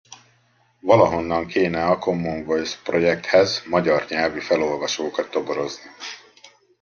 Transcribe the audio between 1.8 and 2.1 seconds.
a